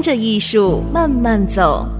[0.00, 1.99] 跟着艺术慢慢走。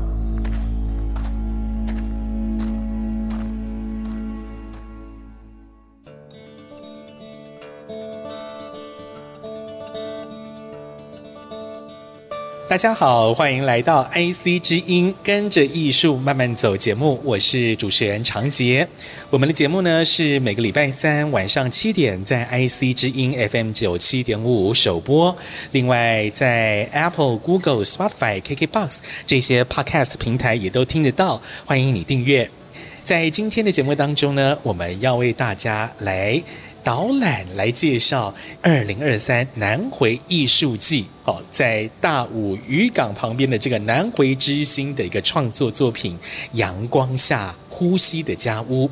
[12.70, 18.86] 大家好，欢迎来到 IC 之音，跟着艺术慢慢走节目，我是主持人长杰。
[19.28, 25.36] 我们的节目呢是每个礼拜三晚上七点在 IC 之音 FM 九七点五首播，
[25.72, 32.48] 另外在 Apple、Google、Spotify、KKBox 这些 Podcast 平台也都听得到，欢迎你订阅。
[33.02, 36.40] 在今天的节目当中呢，我们要为大家来。
[36.82, 46.16] 导览来介绍二零二三南回艺术季，哦，在大武渔港旁边的这个南回之星的一个创作作品
[46.52, 48.86] 《阳光下呼吸的家屋》。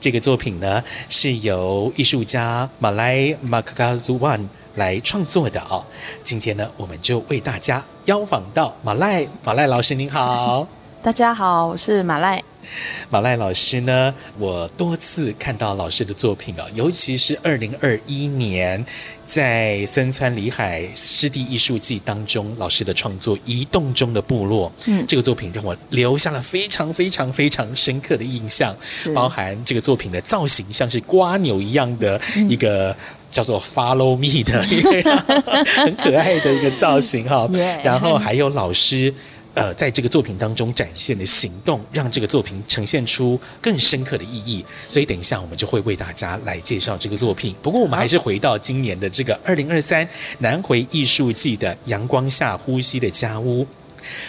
[0.00, 5.84] 这个作品呢，是由艺术家马来马卡卡祖万来创作的哦。
[6.22, 10.66] 今天呢，我们就为大家邀访到马来马来老师，您好。
[11.02, 12.42] 大家好，我是马来。
[13.10, 18.84] 马赖老师呢，我多次看到老师的作品啊，尤其是二零二一年
[19.24, 28.74] 在森川里海湿地艺术季当中，老师的创作《移动中的部落》，嗯，这个作品让我留下了非常非常非常深刻的印象，
[29.14, 32.96] 包含这个作品的造型像是瓜牛一样的一个
[33.30, 35.16] 叫做 “Follow Me” 的一个
[35.66, 37.48] 很可爱的一个造型哈，
[37.82, 39.12] 然后还有老师。
[39.56, 44.62] 呃，在这个作品当中展现的行动，让这个作品呈现出更深刻的意义。
[44.86, 47.56] 所以，等一下我们就会为大家来介绍这个作品。
[47.62, 50.06] 不过，我们还是回到今年的这个二零二三
[50.40, 53.66] 南回艺术季的阳光下呼吸的家屋。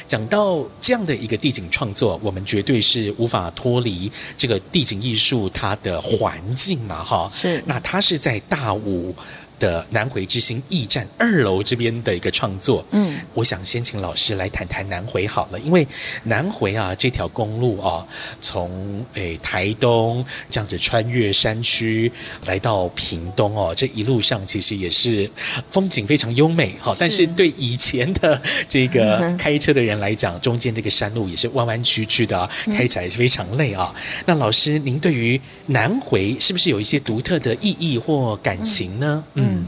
[0.07, 7.29] 讲到这样的一个地景创作，我们绝对是无法脱离这个地景艺术它的环境嘛，哈。
[7.35, 7.61] 是。
[7.65, 9.13] 那它是在大武。
[9.59, 15.87] 的南回之星驿站二楼这边的一个创作，嗯，我想先请老师来谈谈南回好了，因为
[16.23, 18.05] 南回啊这条公路啊，
[18.39, 22.11] 从诶台东这样子穿越山区
[22.45, 25.29] 来到屏东哦，这一路上其实也是
[25.69, 28.39] 风景非常优美哈，但是对以前的
[28.69, 33.93] 这个 开车的人来讲，中间这个山路也是弯弯曲曲的啊，开起来是非常累啊。
[34.25, 39.23] 那老师您对于南回是不是有一些独特的意义或感情呢？
[39.33, 39.46] 嗯。
[39.47, 39.65] 嗯，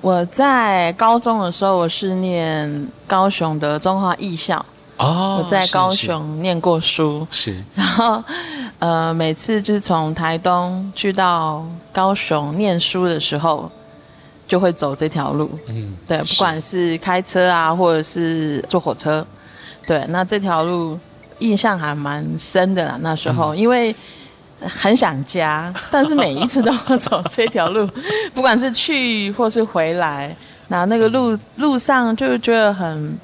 [0.00, 4.64] 我在高中的时候，我是念高雄的中华艺校
[4.96, 7.64] 哦，我在高雄念过书，是，是。
[7.74, 8.22] 然后，
[8.78, 13.70] 呃，每次就是从台东去到高雄念书的时候，
[14.46, 15.50] 就会走这条路。
[15.66, 19.26] 嗯，对，不管是开车啊，或者是坐火车，
[19.86, 20.98] 对，那这条路
[21.40, 22.96] 印象还蛮深的啦。
[23.00, 23.94] 那时候，嗯、因为。
[24.68, 27.88] 很想家， 但是每一次都要走这条路，
[28.32, 30.34] 不管是去或是回来，
[30.68, 33.18] 那那个路路上就觉得很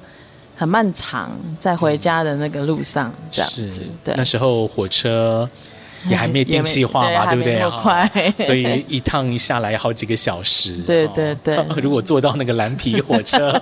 [0.57, 3.71] 很漫长，在回家的那个路上这样子。
[3.71, 5.49] 是对，那时候火车。
[6.09, 7.61] 也还没电气化嘛， 对不对
[8.45, 10.77] 所以一趟下来好几个小时。
[10.87, 11.59] 对 对对。
[11.83, 13.61] 如果坐到那个蓝皮火车，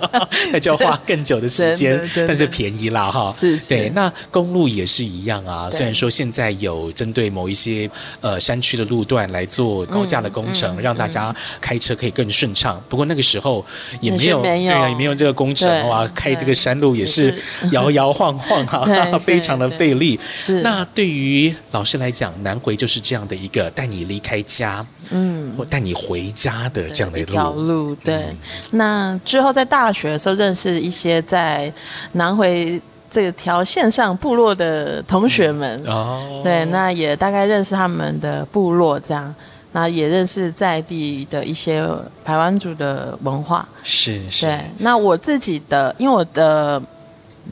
[0.51, 3.31] 那就要花更久的时间，但是便宜啦哈。
[3.31, 3.69] 是是。
[3.69, 5.69] 对，那公路也是一样啊。
[5.71, 7.89] 虽然说现在有针对某一些
[8.21, 12.81] 呃山区的路段来做高架的工程，让大家开车可以更顺畅。
[12.87, 13.65] 不过那个时候
[14.01, 17.33] 也没有，对啊，也没有这个工程哇，开这个山路也是
[17.71, 18.85] 摇摇晃晃哈，
[19.19, 20.19] 非常的费力。
[20.23, 20.61] 是。
[20.61, 27.95] 那对于老师来讲，南回就是这样的一个带你离开家，嗯，或带你回家的这样的一条路。
[27.95, 28.37] 对，嗯、
[28.71, 31.71] 那之后在大学的时候认识一些在
[32.13, 39.33] 南回这条线上部落的同学们，嗯、哦，对，那也大概认识他们的部落，这样，
[39.71, 41.83] 那也认识在地的一些
[42.23, 43.67] 台湾族的文化。
[43.83, 44.45] 是是。
[44.45, 46.81] 对，那我自己的，因为我的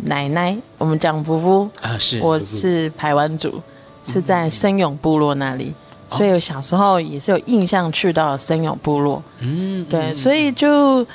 [0.04, 3.60] 奶奶，我们讲夫妇啊，是，我是台湾族。
[4.08, 5.74] 是在森永部落那里，
[6.10, 9.22] 所以我小时候也是有印象去到森永部落。
[9.40, 11.06] 嗯，对，所以就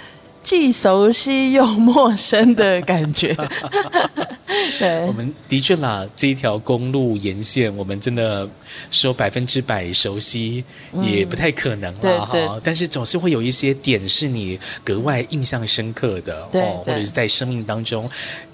[0.43, 3.35] 既熟悉又陌生的感觉。
[4.79, 8.47] 对，我们的确啦，这一条公路沿线，我们真的
[8.91, 10.63] 说百分之百熟悉
[11.01, 12.61] 也不太可能啦哈、嗯。
[12.63, 18.09] 但是总是会有一些点是你格外印象深刻的，对，哦，或者是在生命当中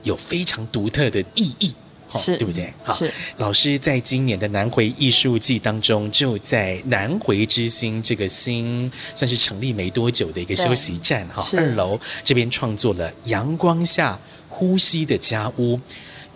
[0.05, 1.75] 有非常独特的意义。
[2.09, 2.73] 是，对不对？
[2.83, 2.99] 好，
[3.37, 14.19] 老师在今年的南回艺术季当中，就在南回之星这个新算是成立没多久的一个休息站哈，二楼这边创作了《阳光下
[14.49, 15.77] 呼吸的家屋》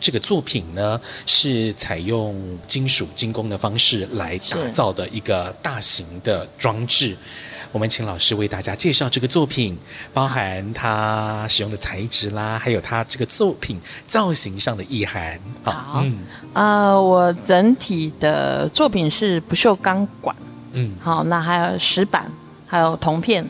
[0.01, 7.17] 这个作品呢，是采用金属精工的方式来打造的一个大型的装置。
[7.73, 9.79] 我们请老师为大家介绍这个作品，
[10.13, 15.41] 包含它使用的材质啦，还有它这个作品造型上的意涵。
[15.65, 16.05] 好，
[16.53, 20.37] 呃，我整体的作品是不锈钢管，
[20.73, 22.31] 嗯，好，那还有石板，
[22.67, 23.43] 还有铜片，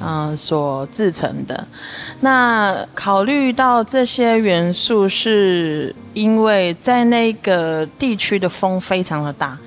[0.00, 1.66] 嗯、呃，所制成的。
[2.20, 9.58] 那考虑到这些元素，是因为在那个地区的风非常的大。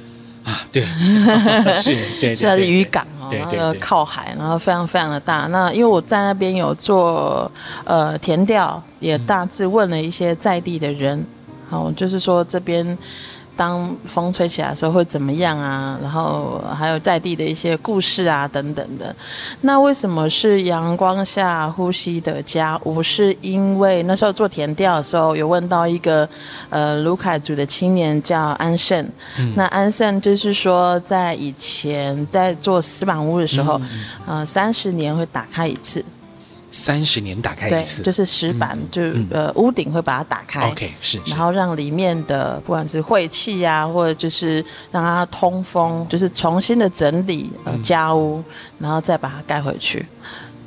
[0.43, 5.47] 啊，对，哦、 是，对，这是渔港哦，然后靠海，然后非常非常的大。
[5.47, 7.51] 那因为我在那边有做
[7.83, 11.25] 呃填调，也大致问了一些在地的人，
[11.69, 12.97] 好、嗯，就是说这边。
[13.55, 15.97] 当风吹起来的时候会怎么样啊？
[16.01, 19.15] 然后还有在地的一些故事啊等等的。
[19.61, 23.01] 那为什么是阳光下呼吸的家屋？
[23.01, 26.27] 是因为那时候做田调的时候有问到一个
[26.69, 29.07] 呃卢凯族的青年叫安盛、
[29.39, 29.53] 嗯。
[29.55, 33.79] 那安盛就是说在以前在做石板屋的时候，
[34.27, 36.03] 嗯、呃三十年会打开一次。
[36.71, 39.01] 三十年打开一次，对，就是石板，嗯、就
[39.35, 48.43] 呃屋顶会把它打开，OK 是，然后让里面的不管是晦气啊，或者就是让它通风，就是重新的整理呃家屋，
[48.77, 50.05] 然后再把它盖回去。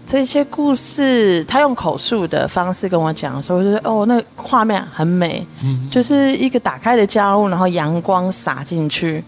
[0.07, 9.23] 这些故事他用口述的方式跟我讲的时候，我就说哦，那画面很美，嗯，就是一个打开的家屋，然后阳光洒进去，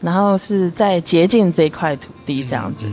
[0.00, 2.88] 然后是在洁净这块土地这样子。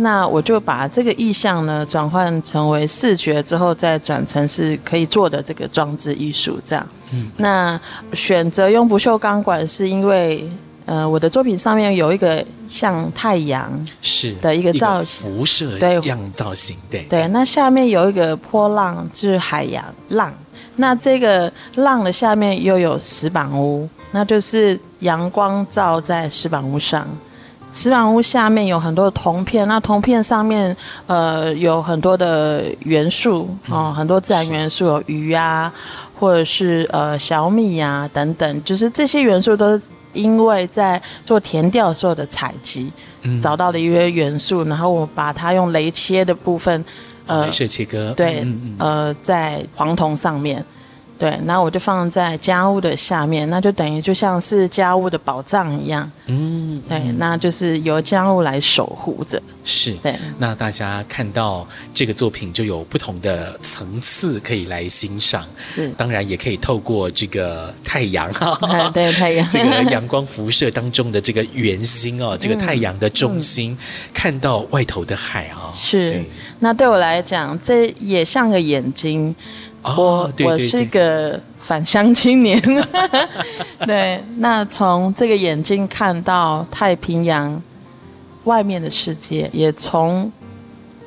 [0.00, 6.86] 那我就把这个意象呢转换成为视觉之后，再转成是可以做的这个装置艺术这样。
[7.12, 7.80] 嗯，那
[8.12, 10.48] 选择用不锈钢管是因为，
[10.86, 13.68] 呃，我的作品上面有一个像太阳
[14.00, 17.26] 是的一个造型，辐射对样造型，对对。
[17.28, 20.32] 那下面有一个波浪，就是海洋浪。
[20.76, 27.04] 那这个浪的下面又有石板屋，那就是阳光照在石板屋上。
[27.70, 30.74] 石板屋下面有很多的铜片，那铜片上面
[31.06, 35.72] 呃有很多的元素哦，很多自然元素，有鱼啊，
[36.18, 42.90] 或者是呃小米呀、啊、等等，就是这些元素都是因为在做田调时候的采集、
[43.22, 46.84] 嗯、找到的一些元素，然后我把它用雷切的部分
[47.26, 50.64] 呃，雷切切割，对，嗯嗯呃在黄铜上面。
[51.18, 56.08] 对，那我就放在家务的下面，那就等于就像是家务的宝藏一样。
[56.26, 59.42] 嗯，对，那就是由家务来守护着。
[59.64, 60.14] 是，对。
[60.38, 65.44] 那大家看到这个作品，就有不同的层次可以来欣赏。
[65.56, 73.78] 是，当然也可以透过这个太阳哈， 对太阳， 这个阳光辐射当中的这个圆心哦，这个太阳的重心，嗯、
[74.14, 75.72] 看到外头的海啊。
[75.74, 76.24] 是，
[76.60, 79.34] 那对我来讲，这也像个眼睛。
[79.96, 82.60] 我、我是个返乡青年，
[83.86, 84.22] 对。
[84.36, 87.60] 那从这个眼睛看到太平洋
[88.44, 90.30] 外面的世界，也从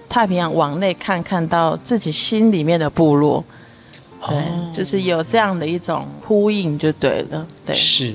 [0.10, 3.44] 太平洋往内看，看到自己心里面的部落，
[4.28, 7.76] 对，哦、就是有这样的一种呼应，就对了，对。
[7.76, 8.14] 是。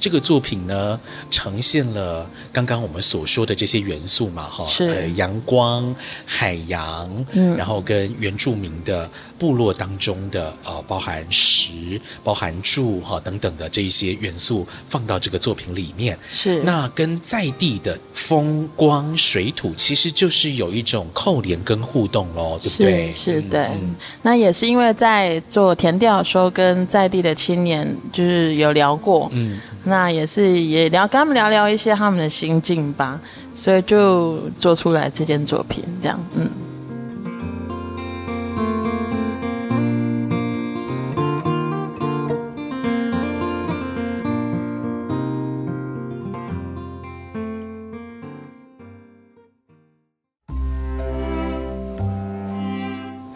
[0.00, 5.92] 这个作品呢，呈现了刚刚我们所说的这些元素嘛，哈，是呃，阳光、
[6.24, 23.12] 海洋，嗯，然后跟原住民的部落当中的呃，包含石、包含柱哈等等的这一些元素放到这个作品里面，是那跟在地的风光水土其实就是有一种扣连跟互动喽，对不对？
[23.12, 23.96] 是，是对、嗯。
[24.22, 29.58] 那也是因为在做填调的时候，跟在地的青年就是有聊过，嗯。
[29.84, 33.18] 那也是也聊跟他们聊聊一些他们的心境吧，
[33.54, 36.48] 所以就做出来这件作品，这样，嗯。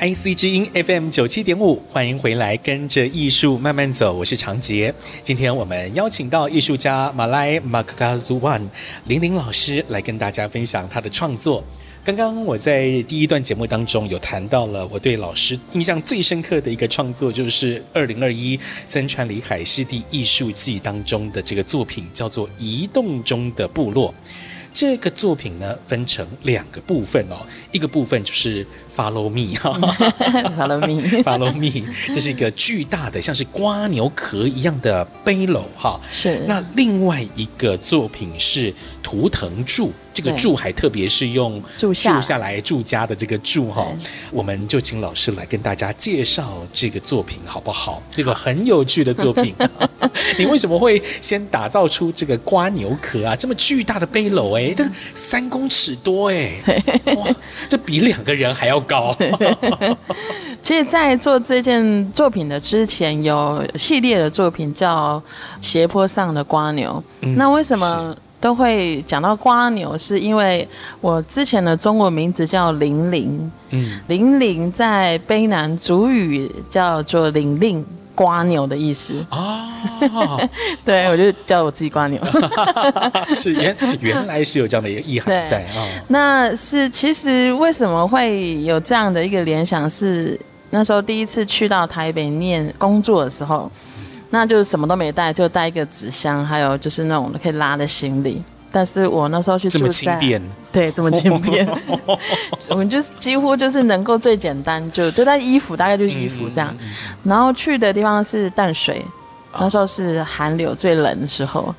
[0.02, 4.12] IC 之音 FM 九七点五，欢迎回来，跟着艺术慢慢走。
[4.12, 4.92] 我是长杰。
[5.23, 8.61] 今天我们邀请到艺术家马来马卡卡祖万
[9.04, 11.62] 玲玲老师来跟大家分享他的创作。
[12.04, 24.12] 刚刚我在第一段节目当中有谈到了，我对老师印象最深刻的一个创作，就是二零二一三川里海湿地艺术季当中的这个作品，叫做《移动中的部落》。
[24.73, 36.00] 这个作品呢，分成两个部分哦，一个部分就是 Follow Me，Follow Me，Follow Me，这是一个巨大的像是瓜牛壳一样的背篓哈。
[36.11, 36.45] 是。
[36.47, 39.93] 那另外一个作品是图腾柱。
[40.12, 43.87] 这个住还特别是用住下来住家的这个住哈，
[44.31, 48.02] 我们就请老师来跟大家介绍这个作品好不好？
[48.11, 49.54] 这个很有趣的作品，
[50.38, 53.35] 你为什么会先打造出这个瓜牛壳啊？
[53.35, 56.52] 这么巨大的背篓哎，这个三公尺多哎，
[57.16, 57.26] 哇，
[57.69, 59.16] 这比两个人还要高。
[60.62, 65.21] 其实，在做这件作品的之前，有系列的作品叫
[65.66, 68.16] 《斜坡上的瓜牛》，嗯，那为什么？
[68.42, 70.68] 都会讲到瓜牛，是因为
[71.00, 79.25] 我之前的中文名字叫玲玲，嗯，玲玲在卑南族语叫做玲玲，瓜牛的意思。
[79.30, 79.68] 啊，
[80.84, 82.20] 对，我就叫我自己瓜牛，
[83.32, 89.88] 是原原来是有这样的一个意涵在啊，那是其实为什么会有这样的一个联想？
[89.88, 90.37] 是
[90.70, 93.70] 那时候第一次去到台北念工作的时候。
[94.34, 98.42] 那就是什么都没带，就带一个纸箱，还有就是那种可以拉的行李。
[98.70, 101.68] 但是我那时候去住在，这么轻便，对，这么轻便。
[102.70, 106.74] 我们就是几乎就是能够最简单，就就带衣服，大概就是衣服这样。
[106.80, 109.04] 嗯嗯嗯、然后去的地方是淡水，
[109.60, 111.74] 那时候是寒流最冷的时候。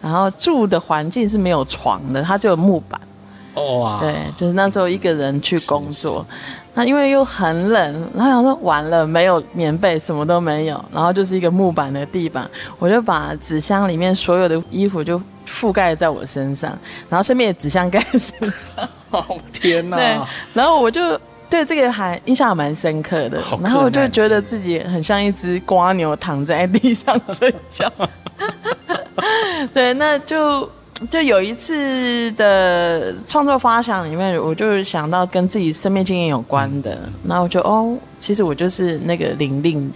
[0.00, 3.00] 然后住的环境是没有床的，它就有木板。
[3.56, 4.00] 哇！
[4.00, 6.24] 对，就是那时候一个人去工作。
[6.74, 12.48] 那因为又很冷，然后想说完了没有棉被，什么都没有，然后就是一个木板的地板，
[12.78, 18.86] 我就把纸箱里面所有的衣服就覆盖在我身上，然后顺便纸箱盖在身上。
[19.10, 19.96] 哦天哪！
[19.96, 20.18] 对，
[20.52, 27.90] 然后我就对这个还印象蛮深刻的，然后我就觉得自己很像一只瓜牛躺在地上睡觉。
[29.72, 30.70] 对，那就。
[31.10, 39.92] 就有一次的创作发想里面，我就想到跟自己生命经验有关的，然后我就哦，其实我就是那个玲玲。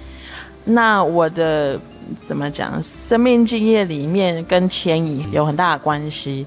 [0.65, 1.81] 那我的
[2.15, 6.47] 怎么讲，生命经验里面跟迁移有很大的关系，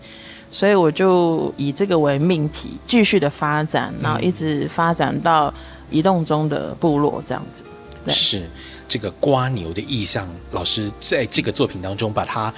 [0.52, 5.52] 所以我就以这个为命题，继续的发展，然后一直发展到
[5.90, 7.64] 移动中的部落这样子。
[8.08, 8.48] 是
[8.88, 12.54] 这个瓜牛的意象，老师在这个作品当中把它。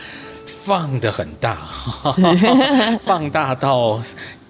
[0.46, 1.68] 放的很大，
[3.02, 4.00] 放大到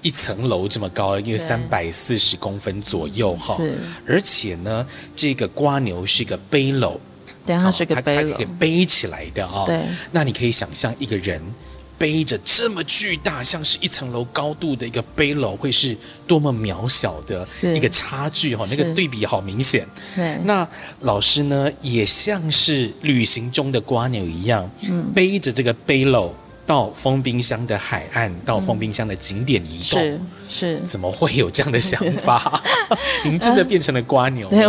[0.02, 3.56] 一层楼这么高，因为三百四十公分左右哈。
[3.58, 4.86] 是，而且呢，
[5.16, 6.98] 这个瓜牛是个背篓，
[7.46, 9.64] 对，它是个背篓，可以背起来的啊。
[9.66, 11.42] 对，那你可以想象一个人。
[11.98, 15.96] 背着这么巨大，像是一层楼高度的一个背篓，会是
[16.28, 18.66] 多么渺小的一个差距哈！
[18.70, 19.88] 那个对比好明显。
[20.16, 20.68] 对，那
[21.02, 26.32] 老师呢，也像是旅行中的瓜牛一样，嗯，背着这个背篓。
[26.66, 30.20] 到封冰箱的海岸，到封冰箱的景点移动，是
[30.50, 32.60] 是，怎么会有这样的想法？
[33.24, 34.50] 您真的变成了瓜牛？
[34.50, 34.66] 对，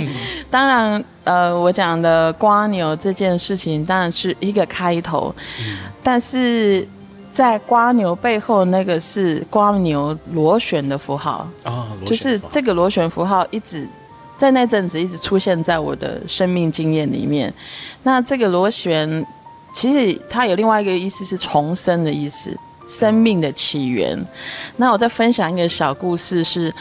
[0.50, 6.86] 当然，呃，我讲的瓜牛这件事情当然是一个开头，嗯、但是
[7.30, 11.48] 在瓜牛背后那个是瓜牛螺旋的符号。
[11.64, 13.88] 啊，就是这个螺旋符号一直
[14.36, 17.52] 在那阵子一直出现在我的生命经验里面，
[18.02, 19.26] 那这个螺旋。
[19.78, 22.58] 其实它有另外一个意思是重生的意思，
[22.88, 24.18] 生命的起源。
[24.76, 26.74] 那我再分享一个小故事是，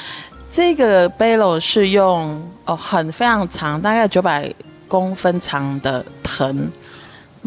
[0.49, 4.51] 这个背篓是用哦很非常长，大概九百
[4.87, 6.67] 公分长的藤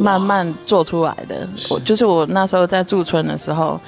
[0.00, 1.48] 慢慢做出来的。
[1.70, 3.80] 我就是我那时候在驻村的时候。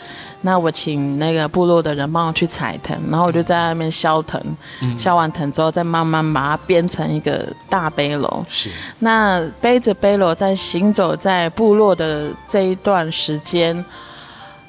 [0.45, 4.42] 那我请那个部落的人帮我去采藤，然后我就在那边削藤，
[4.81, 8.45] 嗯、削完藤之后再慢慢把它编成一个大背篓。
[8.49, 8.69] 是。
[8.99, 13.73] 那背着背篓在行走在部落的这一段时间，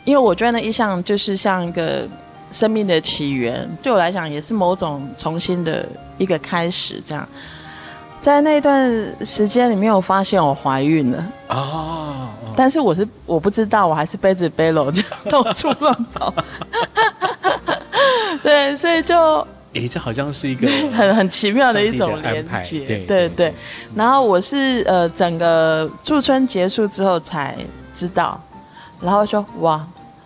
[0.03, 2.07] 因为我觉得那意象就是像一个
[2.51, 5.83] 生命的起源，对我来讲也是某种重新的
[6.19, 7.01] 一个开始。
[7.03, 7.27] 这样，
[8.23, 8.89] 在那段
[9.25, 11.25] 时间里面，我发现我怀孕了。
[11.49, 12.29] 哦。
[12.55, 16.33] 但是我是我不知道，我还是背着背篓到处乱跑。
[18.41, 19.39] 对，所以就
[19.73, 20.65] 诶、欸，这好像是一个
[20.95, 22.79] 很很奇妙的一种连接。
[22.85, 23.53] 对对对，对。
[23.93, 27.57] 然后我是呃，整个驻村结束之后才
[27.93, 28.41] 知道，
[29.01, 29.85] 然后说哇，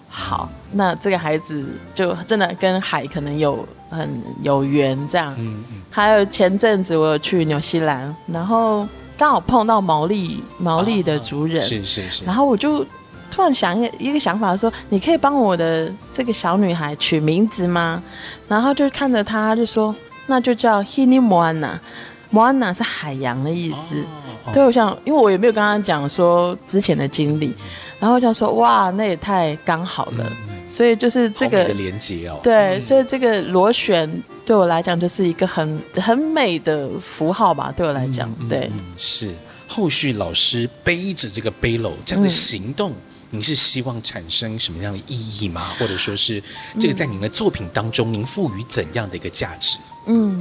[0.10, 5.34] 好，那这个孩子就真的跟海可能有很有缘这样。
[5.38, 5.82] 嗯嗯。
[5.90, 8.88] 还有前阵子我有去纽西兰，然后。
[9.20, 12.86] 刚好碰到毛利毛利的族人，啊、是是是，然后我就
[13.32, 18.04] 突然想一个一个想法说，说你可以帮我的这个小女孩取名字吗？
[18.48, 19.96] 然后就看着她就说，
[20.28, 23.96] 那就叫 Hini Moana，Moana 是海洋的意思。
[24.02, 24.06] 哦
[24.48, 27.54] 哦、对，我想，因为我也没有跟他讲说之前的经历，
[28.00, 30.26] 然后我想说哇，那也太刚好了。
[30.50, 39.34] 嗯所以就是这个的连接哦，对，所以这个螺旋对我来讲就是一个很很美的符号吧，对我来讲，对，是。
[39.66, 42.92] 后续老师背着这个背篓这样的行动，
[43.30, 45.74] 您是希望产生什么样的意义吗？
[45.80, 46.44] 或者说是
[46.78, 49.78] 这个在您的作品当中，您赋予怎样的一个价值？
[49.78, 49.97] 嗯，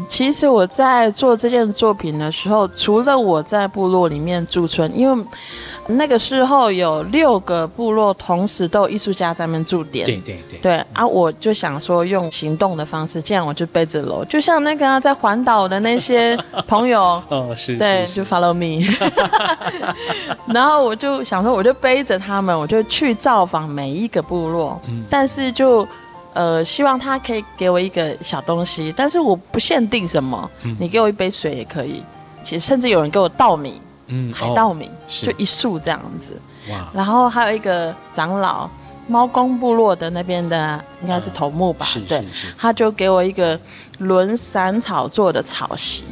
[0.08, 5.26] 其实我在做这件作品的时候，除了我在部落里面驻村，因为
[5.88, 18.84] 那个时候有六个部落同时都有艺术家在那边驻点，对对对，对啊，我就想说用行动的方式，这样我就背着楼，就像那个、啊、在环岛的那些朋友， 哦是，对，就 follow me，
[20.52, 25.86] 然后我就想说，我就背着他们，我就去造访每一个部落，嗯、但是就。
[26.36, 32.02] 呃，希望他可以给我一个小东西，但是我不限定什么，嗯、你给我一杯水也可以。
[32.44, 36.38] 其实甚至有人给我稻米，嗯，海稻米，哦、就一束这样子。
[36.68, 36.76] 哇！
[36.92, 38.68] 然后还有一个长老，
[39.08, 41.86] 猫公部落的那边的，应该是头目吧？
[41.96, 42.24] 嗯、对，
[42.58, 43.58] 他就给我一个
[43.98, 46.04] 轮伞草做的草席。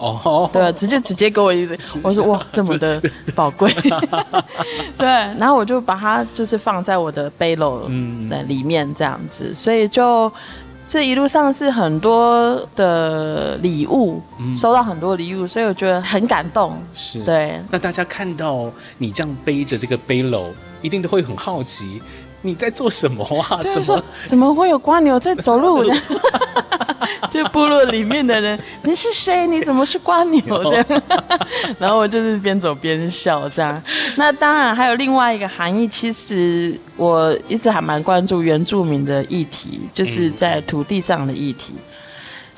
[0.00, 3.00] 哦，对，直接直接给我一个，我说哇，这么的
[3.34, 3.70] 宝贵，
[4.96, 10.32] 对，然后我就把它就是放在我的背篓的里面这样子，嗯、所以就
[10.88, 16.76] 这一路上是很多的礼物，嗯、收到很多礼物，所以我觉得很感动。
[16.94, 17.60] 是，对。
[17.70, 20.46] 那大家看到你这样背着这个背篓，
[20.80, 22.00] 一定都会很好奇
[22.42, 23.60] 你在做什么啊？
[23.62, 24.02] 怎么？
[24.24, 25.94] 怎么会有瓜牛在走路呢？
[27.30, 29.46] 就部落里面的人，你是谁？
[29.46, 31.02] 你怎么是瓜牛这样？
[31.78, 33.82] 然后我就是边走边笑这样。
[34.16, 41.74] 那当然还有另外一个含义，其实我一直还蛮关注原住民的议题，就是在土地上的议题。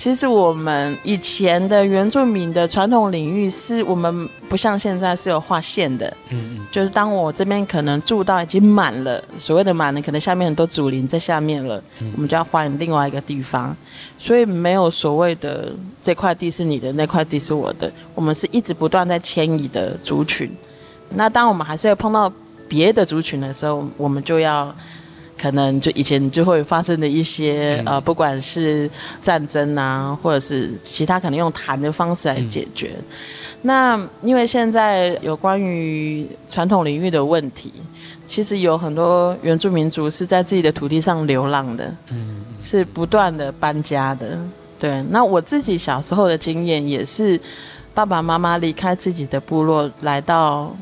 [0.03, 11.81] 其实我们以前的原住民的传统领域是我们不像现在是有划线的，嗯嗯，就是当我这边可能住到已经满了，所谓的满了，可能下面很多祖林在下面了，
[12.17, 13.77] 我们就要换另外一个地方，
[14.19, 20.53] 所以没有所谓的这块地是你的，那块地是我的，我们是一直不断在迁移的族群。
[21.11, 22.29] 那当我们还是会碰到
[22.67, 24.75] 别的族群的时候，我们就要。
[25.43, 28.89] 可能就以前就会发生的一些呃，不管是
[29.21, 32.93] 战争啊，或者是其他可能用谈的方式来解决。
[32.95, 33.05] 嗯、
[33.63, 37.73] 那因为现在有关于传统领域的问题，
[38.29, 44.39] 其实有很多原住民族是在自己的土地上流浪的，嗯，是不断的搬家的。
[44.79, 47.41] 对，那我自己小时候的经验也是，
[47.93, 50.73] 爸爸妈妈离开自己的部落来到。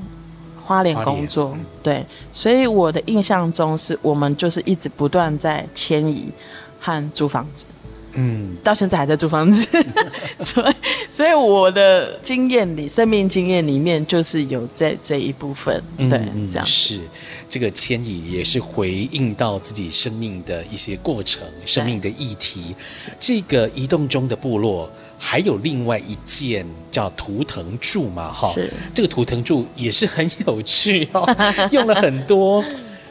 [0.70, 6.30] 花莲工作，对，所以我的印象中是我们就是一直不断在迁移
[6.78, 7.66] 和租房子，
[8.14, 9.66] 嗯，到现在还在租房子，
[10.40, 10.74] 所以
[11.10, 16.66] 所以我的经验里，生命经验里面就是有这这一部分，对，嗯、这样。
[16.66, 17.00] 是。
[17.48, 22.74] 这个迁移也是回应到自己生命的一些过程，生命的议题。
[23.18, 24.90] 这个移动中的部落。
[25.22, 28.72] 还有另外一件叫图腾柱嘛，哈，是。
[28.94, 31.28] 这个图腾柱也是很有趣哦，
[31.70, 32.64] 用了很多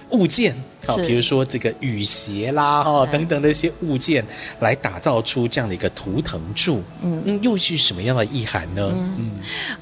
[0.09, 0.55] 物件。
[0.89, 4.23] 好，比如说这个雨鞋啦，哈，等等的一些物件，
[4.59, 6.81] 来打造出这样的一个图腾柱。
[7.01, 8.89] 嗯嗯，又是什么样的意涵呢？
[8.93, 9.31] 嗯，嗯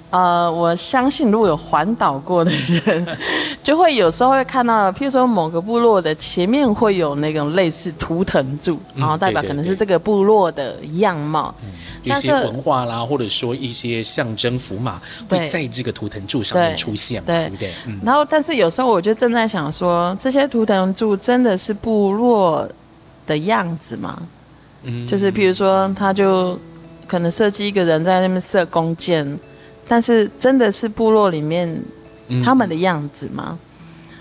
[0.10, 3.08] 呃，我相信如果有环岛过的人，
[3.62, 11.54] 就会有时候会看到，譬如说某个部落的前面会有那种类似图腾柱，嗯、然后代表可能是这个部落的样貌。
[11.62, 11.70] 嗯，
[12.04, 17.72] 一些文化啦，或者说一些象征符码会在这个图腾柱上面出现，对，对不对？
[17.86, 18.00] 嗯。
[18.04, 20.94] 然后，但是有时候我就正在想说，这些图腾。
[20.98, 22.68] 住真的是部落
[23.28, 24.20] 的样子吗？
[24.82, 26.60] 嗯，就是比如说，他就
[27.08, 29.40] 可能设计一个人在那边射弓箭，
[29.88, 31.80] 但是真的是部落里面
[32.44, 33.60] 他们的样子吗？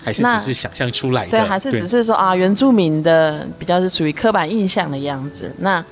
[0.03, 1.31] 还是只是想象出来的？
[1.31, 5.51] 对，还是只是说啊，原住民的比较是属于刻板印象的样子。
[5.57, 5.83] 那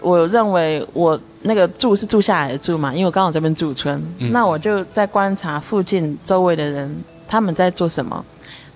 [0.00, 6.94] 我认为我那个住是住下来的住嘛，因为我刚好这边驻村，嗯，那我就在观察附近周围的人
[7.26, 8.24] 他们在做什么。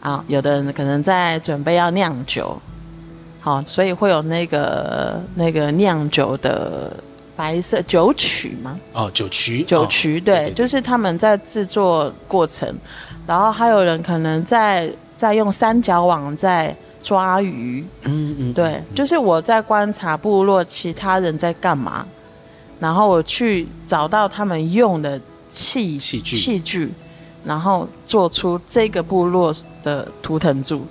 [0.01, 2.57] 啊，有的人可能在准备要酿酒，
[3.41, 6.97] 好，所以会有那个那个酿酒的
[7.35, 8.79] 白色酒曲吗？
[8.93, 12.73] 哦，酒曲，酒曲，对，对对对，就是他们在制作过程，
[13.27, 22.07] 然后还有人可能在在用三角网在抓鱼，嗯嗯，对，就是我在观察部落其他人在干嘛，
[22.79, 26.93] 然后我去找到他们用的器器具器具。
[27.49, 30.87] 然后做出这个部落的图腾柱。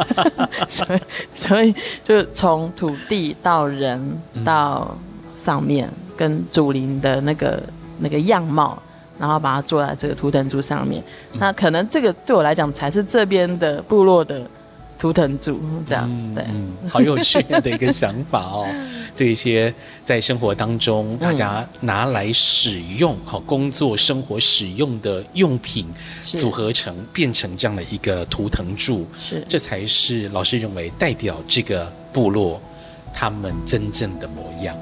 [0.68, 1.00] 所以，
[1.32, 4.96] 所以就从土地到人到
[5.28, 7.62] 上面，跟祖灵的那个
[7.98, 8.82] 那个样貌，
[9.18, 11.02] 然后把它做在这个图腾柱上面。
[11.34, 14.42] 那可能这个对我来讲才是这边的部落的。
[15.00, 18.66] 图腾柱这样，嗯、对，嗯，好有趣的一个想法哦。
[19.14, 25.86] 这一些在生活当中大家拿来使用，好、嗯、工作生活使用的用品，
[26.22, 32.60] 组合成变成这样的一个图腾柱，是，这才是老师认为代表这个部落
[33.12, 34.76] 他们真正的模样。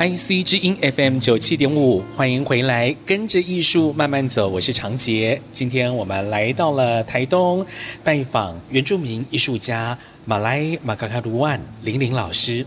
[0.00, 4.48] IC 之音 FM 九七点五，欢迎回来，跟着艺术慢慢走。
[4.48, 7.66] 我是长杰，今天我们来到了台东，
[8.02, 12.64] 拜访原住民艺术家马来马卡卡卢万玲玲老师。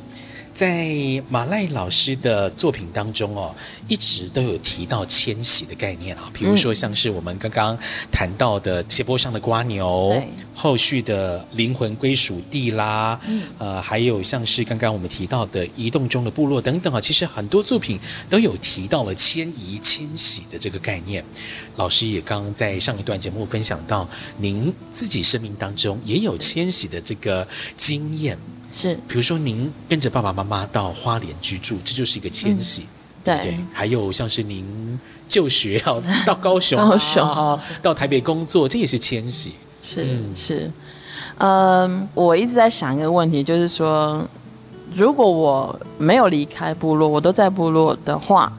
[0.54, 0.88] 在
[1.30, 3.54] 马赖老师的作品当中哦，
[3.88, 7.78] 一直都有提到迁徙的概念啊，比如说像是我们刚刚
[8.12, 10.22] 谈到的斜坡上的瓜牛，
[10.54, 13.20] 后续的灵魂归属地啦，
[13.58, 21.26] 呃，还有像是刚刚我们提到的移动中的部落等等啊，其实很多作品都有提到了迁移、迁徙的这个概念。
[21.78, 28.38] 老师也刚刚在上一段节目分享到，您自己生命当中也有迁徙的这个经验。
[28.76, 32.88] 是，比如说您跟着爸爸妈妈到花莲居住，这就是一个迁徙，嗯、
[33.24, 33.58] 对，对。
[33.72, 39.52] 还有像是您就学要到高雄，高雄、啊、到台北工作，这也是迁徙。
[39.84, 40.72] 是、嗯、是，
[41.38, 44.28] 嗯，我一直在想一个问题，就是说，
[44.96, 48.52] 如果我没有离开部落，我都在部落的话，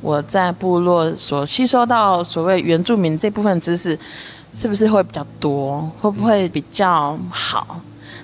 [0.00, 3.96] 我在部落所吸收到所谓原住民这部分知识，
[4.52, 5.88] 是不是会比较多？
[6.00, 7.80] 会不会比较好？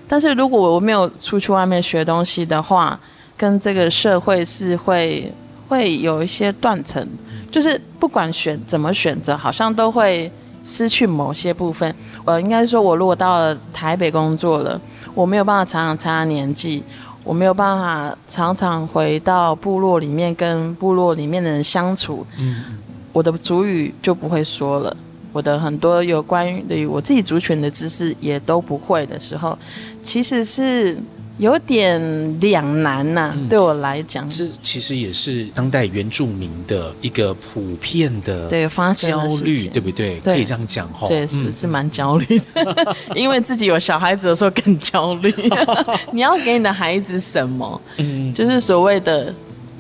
[0.09, 2.99] 但是如果我没有出去外面学东西的话，
[3.37, 5.33] 跟这个社会是会
[5.69, 7.07] 会有一些断层，
[7.51, 11.95] 就是不管选怎么选择，好像都会失去某些部分。
[12.25, 14.81] 呃，应该说，我如果到了台北工作了，
[15.15, 16.83] 我没有办法常常参加年纪，
[17.23, 22.65] 我没有办法常常回到部落里面跟部落里面的人相处，嗯，
[23.13, 24.97] 我的主语就不会说了。
[25.33, 29.57] 我的很多有关于我自己族群的知识也都不会的时候，
[30.03, 30.99] 其实是
[31.39, 33.47] 有点两难呐、啊嗯。
[33.47, 40.19] 对我来讲，这其实也是当代原住民的一个普遍的对发焦虑，对不对？
[40.21, 41.07] 对，可以这样讲哈。
[41.07, 45.33] 对，是是蛮焦虑的， 因为自己有小孩子的时候更焦虑。
[46.13, 47.81] 你要给你的孩子什么？
[47.99, 49.33] 嗯，就是所谓的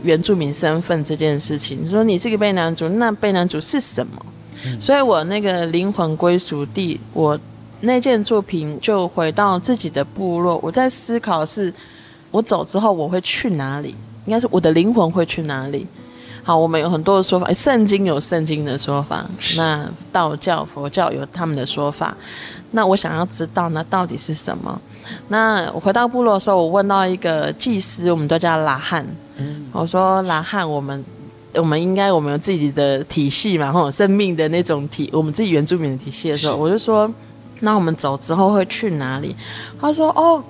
[0.04, 1.78] 原住民身份这件事情。
[1.82, 4.24] 你说你是个被男主，那被男主是什么？
[4.80, 7.38] 所以，我那个灵魂归属地，我
[7.80, 10.58] 那件作品就回到自己的部落。
[10.62, 11.72] 我在思考是，
[12.30, 13.94] 我走之后我会去哪里？
[14.26, 15.86] 应该是我的灵魂会去哪里？
[16.42, 19.24] 好，我们有很多的说法，圣经有圣经的说法，
[19.56, 22.16] 那道教、佛教有他们的说法。
[22.70, 24.80] 那我想要知道，那到底是什么？
[25.28, 29.06] 那我回到部落的时候，我问到一个祭司，我们都叫拉汉。
[29.36, 31.04] 嗯，我说拉汉，我们。
[31.54, 37.10] 我们应该，我们有自己的体系嘛，或者生命的那种体，我们自己原住民的体系的时候，我就说，
[37.60, 39.34] 那我们走之后会去哪里？
[39.80, 40.42] 他说，哦，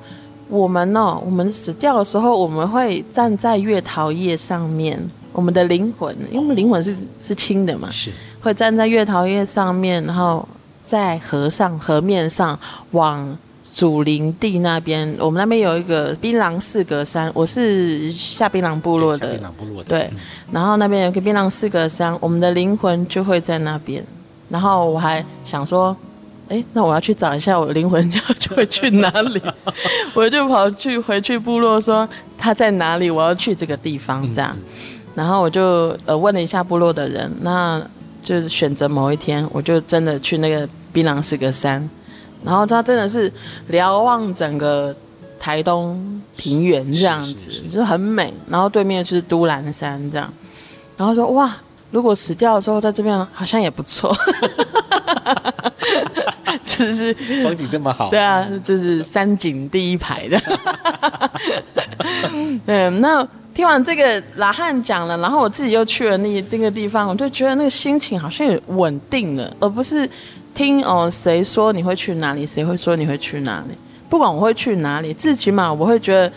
[0.48, 5.00] 我们哦，我们死掉的时候，我们会站在月桃叶上面，
[5.32, 10.46] 我们的灵魂，因为我们灵魂是是轻的嘛，是会站在月桃叶上面，然后
[10.82, 12.58] 在河上河面上
[12.90, 13.38] 往。
[13.72, 20.10] 祖林地那边，我们那边有一个槟榔四格山，我是下槟榔部落的，槟榔部落的，对。
[20.50, 24.04] 然后那边有个槟榔四格山，我们的灵魂就会在那边。
[24.48, 25.94] 然后我还想说，
[26.48, 29.40] 哎，那我要去找一下我的灵魂，就就会去哪里？
[30.14, 34.56] 我就跑去回去部落说他在哪里，我要去这个地方这样。
[35.14, 37.80] 然后我就呃问了一下部落的人，那
[38.22, 41.88] 就是选择某一天，我就真的去那个槟榔四格山。
[42.44, 43.32] 然后他真的是
[43.68, 44.94] 瞭望整个
[45.38, 48.32] 台东平原这样子，就是很美。
[48.48, 50.32] 然后对面就是都兰山这样。
[50.96, 51.56] 然后说哇，
[51.90, 54.14] 如果死掉的时候在这边好像也不错，
[56.64, 58.10] 就是风景这么好。
[58.10, 60.40] 对啊，就是山景第一排的。
[62.66, 70.08] 对，那听完这个拉汉讲了，然后我自己又去了那那个地方，我就觉得那个心情好像也稳定了，而不是。
[70.58, 72.44] 听哦，谁说你会去哪里？
[72.44, 73.74] 谁会说你会去哪里？
[74.10, 76.32] 不管我会去哪里，最起码我会觉得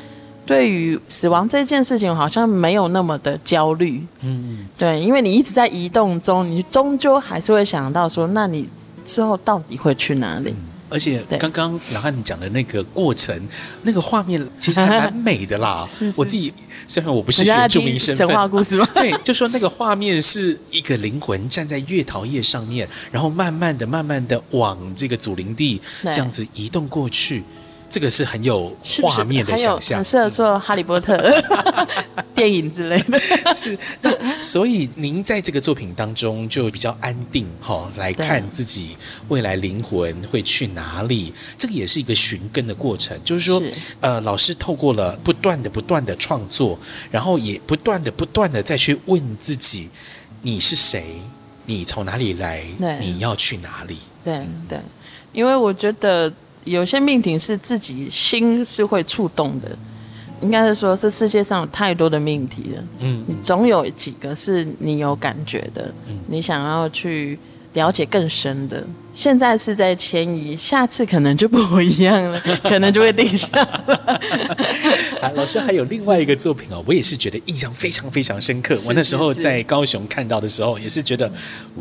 [0.46, 4.06] 对于死亡这件事情，好像没有那么的焦虑。
[4.22, 8.70] 嗯，对，因为你一直在移动中，你终究还是会想到说，那你
[9.04, 10.52] 之后到底会去哪里？
[10.52, 10.56] 嗯、
[10.92, 13.36] 而且刚刚老汉你讲的那个过程，
[13.84, 15.88] 那个画面其实还蛮美的啦。
[15.90, 16.54] 是，是，我自己
[16.88, 18.88] 虽然我不是原住民身份，神话故事吗？
[18.94, 27.44] 对，就说那个画面是一个灵魂站在月桃叶上面，然后慢慢的、慢慢的往这个祖灵地这样子移动过去。
[27.92, 31.18] 这个是很有画面的想象，很适合做哈利波特
[32.34, 33.20] 电影之类的。
[33.54, 38.96] 是，那所以您在这个作品当中就比较安定哈、哦，来看自己
[39.28, 41.34] 未来灵魂会去哪里。
[41.58, 46.80] 这个也是一个寻根的过程，就是说，是呃，老师透过了不断的、不断的创作，
[47.12, 49.90] 然后也不断的、不断的再去问自己：
[50.42, 51.04] 你是谁？
[51.66, 52.64] 你从哪里来？
[53.02, 53.98] 你要去哪里？
[54.24, 54.80] 对对，
[55.34, 56.32] 因为我觉得。
[56.64, 59.78] 有些命题是自己心是会触动的，
[60.42, 67.38] 应该是说，这世界上有太多的命题了，嗯，总有几个是你有感觉的，嗯，你想要去。
[67.74, 74.22] 了解更深的，现在是在迁移，下次可能就不一样了， 可能就会定下了。
[75.36, 78.74] 老师还有另外一个作品哦，我也是觉得印象非常非常深刻。
[78.76, 81.32] 是是是，我那时候在高雄看到的时候，也是觉得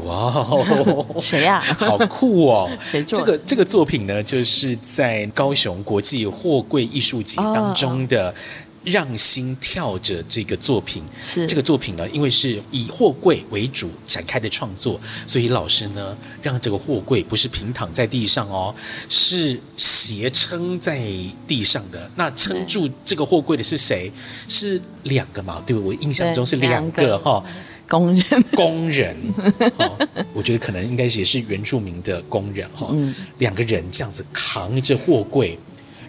[0.05, 1.61] 哇哦，谁呀？
[1.79, 2.69] 好酷哦！
[2.83, 3.19] 谁做？
[3.19, 8.35] 这个这个作品呢，就是在高雄国际货柜艺术节当中的。
[8.83, 18.75] 哦让心跳着这个作品，是这个作品呢，因为是以货柜为主展开的创作，所以老师呢，让这个货柜不是平躺在地上哦，
[19.09, 20.99] 是斜撑在
[21.47, 22.11] 地上的。
[22.17, 24.11] 那撑住这个货柜的是谁？
[24.49, 25.63] 是两个嘛？
[25.67, 27.45] 对，我印象中是两个哈，
[27.87, 29.15] 工人，工人。
[29.77, 32.91] 哦，我觉得可能应该也是原住民的工人哈，
[33.37, 35.59] 两个人这样子扛着货柜。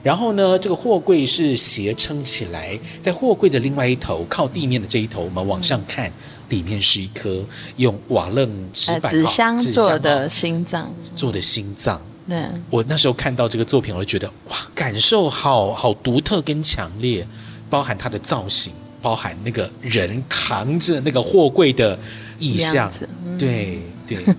[0.03, 6.13] 然后呢，这个货柜是斜撑起来，在货柜的另外一头，靠地面的这一头，我们往上看，嗯、
[6.49, 7.43] 里面是一颗
[7.77, 12.01] 用瓦楞纸板、纸箱做的心脏做的心脏。
[12.27, 17.27] 对，我那时候看到这个作品，我就觉得哇，感受好好独特跟强烈，
[17.69, 21.99] 包含它的造型，包含那个人扛着那个货柜的
[22.39, 22.91] 意象，
[23.25, 23.81] 嗯、对。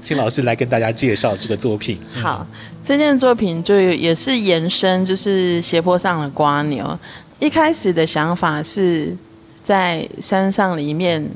[0.02, 1.98] 请老师来跟大家介绍这个作品。
[2.14, 2.46] 好，
[2.82, 6.98] 这件作品就也是延伸，就是斜坡上的瓜牛。
[7.38, 9.16] 一开始的想法是
[9.62, 11.28] 在山上里面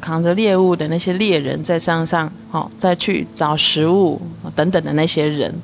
[0.00, 4.20] 扛着猎物的那些猎人，在山上，好再去找食物
[4.54, 5.54] 等等的那些人。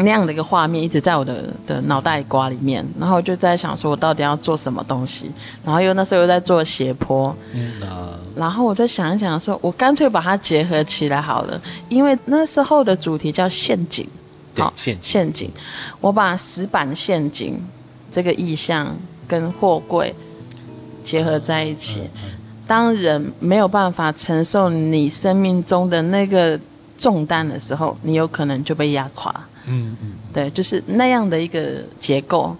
[0.00, 5.30] 那样的一个画面一直在我的的脑袋瓜里面，然后就在想说，我到底要做什么东西？
[5.64, 14.08] 然后又那时候又在做斜坡，嗯啊，然后我再想一想说，我干脆把它结合起来好了，因为那时候的主题叫陷阱，
[14.54, 15.50] 对，陷阱，陷阱，
[16.00, 17.60] 我把石板陷阱
[18.08, 18.96] 这个意象
[19.26, 20.14] 跟货柜
[21.02, 22.20] 结合在一起，嗯嗯。
[22.26, 26.58] 嗯、当人没有办法承受你生命中的那个
[26.96, 29.34] 重担的时候，你有可能就被压垮。
[29.66, 32.56] 嗯嗯，对，就是那样的一个结构。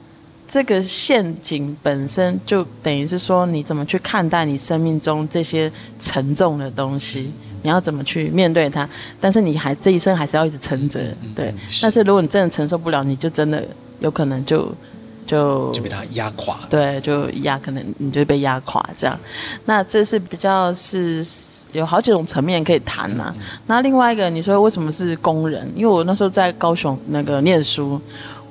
[0.49, 7.31] 这个陷阱本身就等于是说，你怎么去看待你生命中这些沉重的东西？
[7.63, 8.89] 你要怎么去面对它？
[9.21, 11.01] 但是你还这一生还是要一直撑着，
[11.35, 11.55] 对。
[11.83, 13.63] 但是如果你真的承受不了，你就真的
[14.01, 14.75] 有可能就。
[15.29, 19.15] 就就被他压垮，对，就压，可能你就被压垮这样。
[19.67, 21.23] 那这是比较是
[21.73, 23.35] 有好几种层面可以谈呐、啊。
[23.37, 25.71] 嗯、那另外一个，你说为什么是工人？
[25.77, 28.01] 因为我那时候在高雄那个念书，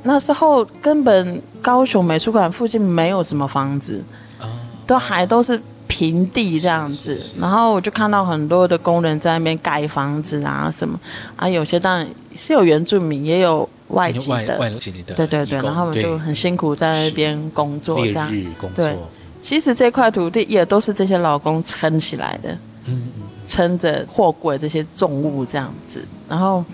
[0.04, 4.04] 那时候根本高雄美术馆附近没有什么房子，
[4.42, 4.48] 嗯、
[4.86, 7.20] 都还都是平地这样子。
[7.40, 11.00] 然后我就看到很多的工人在那边盖房子啊什么
[11.36, 13.68] 啊，有些当然是有原住民，也有。
[13.92, 18.30] 外籍的，外籍的，对对对，然后我们就很辛苦在那边工作，这样。
[18.36, 18.84] 日工作。
[18.84, 18.98] 对，
[19.42, 22.52] 其实这块土地也都是这些老公撑起来的，
[22.84, 26.04] 嗯嗯，撑着货柜这些重物这样子。
[26.28, 26.66] 然后，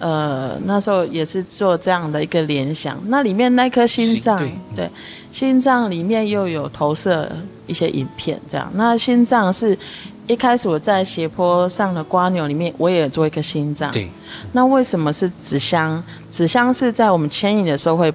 [0.00, 3.00] 呃，那时候也是做这样的一个联想。
[3.06, 4.90] 那里面那颗心脏，对，对，
[5.30, 7.30] 心脏里面又有投射
[7.68, 8.68] 一些影片，这样。
[8.74, 9.78] 那心脏是。
[10.26, 13.90] 一开始我在斜坡上的瓜牛里面，我也做一个心脏。
[13.90, 14.08] 对，
[14.52, 16.00] 那为什么是纸箱？
[16.28, 18.14] 纸箱是在我们牵引的时候会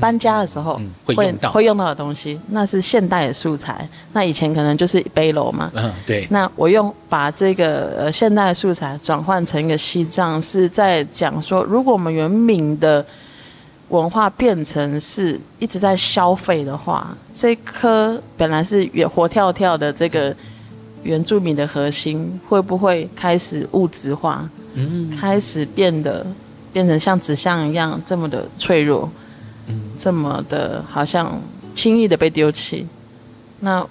[0.00, 3.88] 搬家的时候会会用到会用到的东西，那是现代的素材。
[4.12, 5.70] 那以前可能就是背篓嘛。
[5.74, 6.26] 嗯，对。
[6.30, 13.04] 那我用把这个呃现代的素材转换成一个西藏，是在讲说，如果我们原民的
[13.88, 20.34] 文化变成是一直在消费的话，这颗本来是也活跳跳的这个。
[21.04, 24.48] 原住民的核心会不会开始物质化？
[24.72, 26.26] 嗯，开始变得
[26.72, 29.23] 变成像纸箱一样这么的脆弱，嗯，
[29.96, 31.40] 这么的好像
[31.74, 32.86] 轻易的被丢弃。
[33.60, 33.86] 那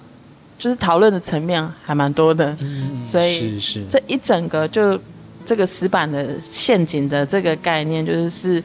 [0.56, 4.98] 就是讨论的层面还蛮多的，嗯，所以是这一整个就
[5.44, 8.62] 这个死板的陷阱的这个概念，就是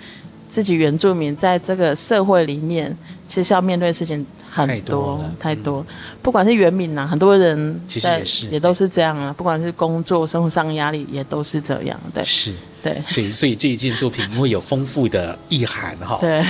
[0.50, 5.86] 自己原住民在这个社会里面，其实要面对的事情很多太多，太多，
[6.22, 8.48] 不管是原民呐，很多人其实也是。
[8.48, 12.54] 也都是这样啊，不管是工作、生活上压力，也都是这样对，是。
[12.82, 16.42] 对，所以所以这一件作品因为有丰富的意涵哈，对，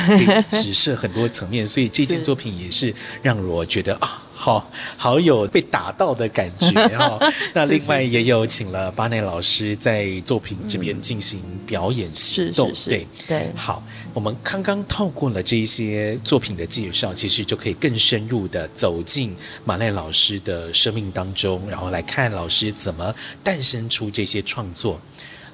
[0.50, 7.20] 指涉很多层面，所以这件作品也是让我觉得啊，好好有被打到的感觉 哈。
[7.54, 13.52] 那另外也有请了巴内老师在作品这边进行表演行动，对对。
[13.54, 24.98] 好，我们刚刚透过了这一些作品的介绍，其实就可以更深入的走进马奈老师的生命当中，然后来看老师怎么诞生出这些创作。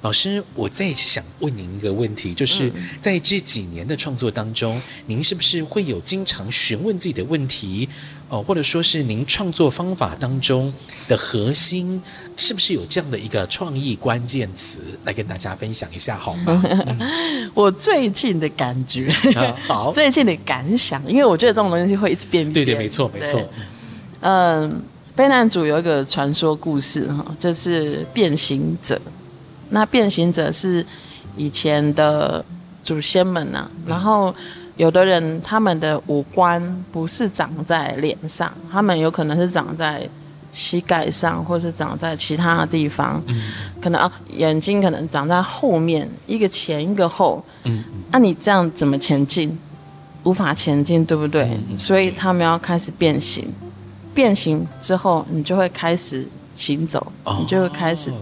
[0.02, 7.88] 老师，我在想问您一个问题，就是在这几年的创作当中，您是不是会有经常询问自己的问题，
[8.28, 10.72] 哦，或者说是您创作方法当中
[11.08, 12.00] 的核心，
[12.36, 16.62] 是不是有这样的一个创意关键词来跟大家分享一下好吗？
[16.64, 22.52] 嗯、 我最近的感觉，啊、好，最近的感想，因为我觉得这种东西会一直变变。
[22.52, 23.42] 对对，没错没错。
[24.20, 24.82] 嗯，
[25.16, 29.00] 卑南主有一个传说故事哈，就是变形者。
[29.70, 30.84] 那变形者是
[31.36, 32.44] 以前的
[32.82, 34.34] 祖先们呐、啊，然后
[34.76, 40.08] 有的人他们的五官不是长在脸上，他们有可能是长在
[40.52, 43.22] 膝盖上，或是长在其他的地方，
[43.80, 49.58] 可能啊眼睛可能长在后面，一个前一个后，嗯，那你这样怎么前进？
[50.24, 51.56] 无法前进，对不对？
[51.78, 53.48] 所以他们要开始变形，
[54.12, 56.26] 变形之后你就会开始
[56.56, 58.12] 行走，你就会开始。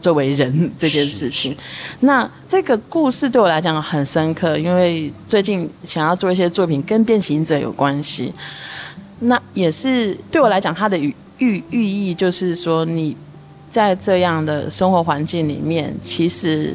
[0.00, 1.54] 作为人这件事情，
[2.00, 8.32] 那这个故事对我来讲很深刻，因为最近想要做一些作品跟变形者有关系。
[9.20, 13.14] 那也是对我来讲，它的寓寓寓意就是说，你
[13.68, 16.74] 在这样的生活环境里面，其实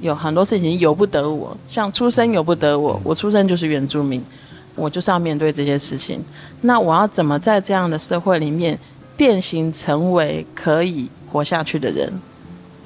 [0.00, 4.20] 有很多事情由不得我，像出生由不得我，我出生就是原住民，
[4.74, 6.20] 我就是要面对这些事情。
[6.62, 8.76] 那我要怎么在这样的社会里面
[9.16, 12.12] 变形，成为可以活下去的人？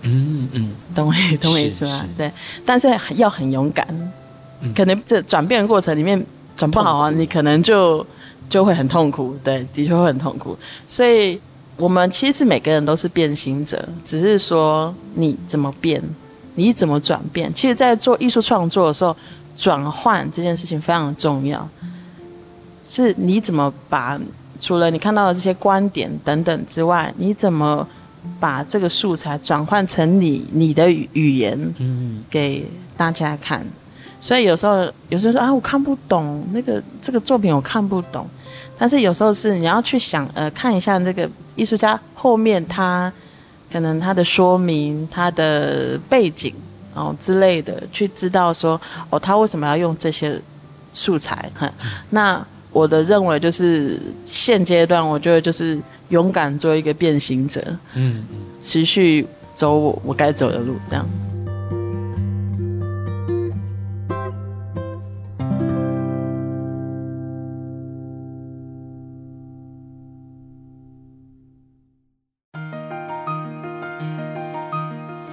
[0.02, 2.04] 嗯嗯，懂我懂我意思吗？
[2.16, 2.32] 对，
[2.64, 3.84] 但是要很勇敢，
[4.60, 6.24] 嗯、可能这转变的过程里面
[6.56, 8.06] 转不好啊，你可能就
[8.48, 9.36] 就会很痛苦。
[9.42, 10.56] 对，的确会很痛苦。
[10.86, 11.40] 所以，
[11.76, 16.00] 我们其实每个人都是变形者，只是说你怎么变，
[16.54, 17.52] 你怎么转变。
[17.52, 19.16] 其实，在做艺术创作的时候，
[19.56, 21.68] 转换这件事情非常重要。
[22.84, 24.18] 是你怎么把
[24.60, 27.86] 除了你看到的这些观点等等之外，你怎么？
[28.40, 32.64] 把这个素材转换成你你的语言，嗯，给
[32.96, 33.64] 大家看。
[34.20, 38.26] 所以有时候有时候说啊，我看不懂那个这个作品，我看不懂。
[38.76, 43.12] 但是有时候是你要去想，呃，看一下那个艺术家后面他
[43.72, 46.54] 可能他的说明、他的背景
[46.94, 50.40] 哦之类的，去知道说哦，他为什么要用这些
[50.92, 51.50] 素材？
[51.54, 51.72] 哈，
[52.10, 55.80] 那我的认为就是现阶段，我觉得就是。
[56.08, 57.62] 勇敢做一个变形者，
[57.94, 58.24] 嗯，
[58.60, 61.06] 持续走我我该走的路，这样。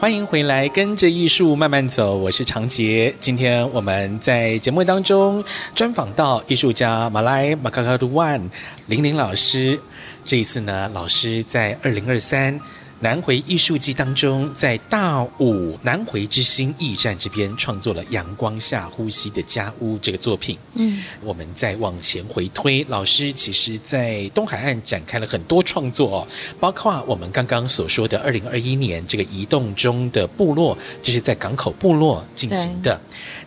[0.06, 3.12] 欢迎回来，跟着艺术慢慢走，我是长杰。
[3.20, 8.40] 今天我们在节目当中专访到艺术家马来马卡卡杜万
[8.86, 9.80] 林林老师。
[10.24, 12.62] 这一次呢，老师在二零二三
[13.06, 20.58] 南回艺术季当中，在大武南回之星驿站这边创作了《阳光下呼吸的家屋》这个作品。
[20.74, 26.28] 嗯，我们再往前回推，老师其实在东海岸展开了很多创作哦，
[26.60, 33.00] 包括我们刚刚所说的二零二一年这个移动中的部落，就是在港口部落进行的。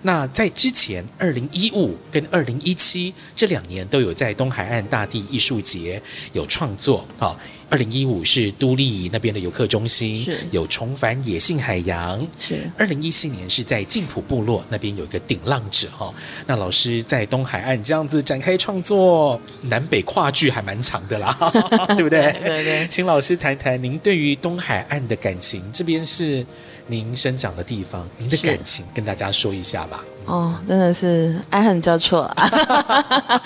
[0.02, 6.00] 那在之前，二零一五跟二零一七这两年都有在东海岸大地艺术节
[6.32, 7.04] 有创作。
[7.18, 7.36] 好，
[7.70, 12.18] 二零一五是都立那边的游客中心，是有重返野性海洋。
[12.38, 15.88] 是二零一七年是在静浦部落那边有一个顶浪者。
[15.96, 16.12] 哈，
[16.46, 21.36] 那老师在东海岸这样子展开创作，南北跨距还蛮长的啦，
[21.96, 22.32] 对不对？
[22.40, 22.86] 对对。
[22.88, 26.44] 请老师谈谈您对于东海岸的感情，这边是。
[26.90, 30.02] 您生长的地方，您的感情跟大家说一下吧。
[30.24, 33.42] 哦，真的是爱恨交错啊。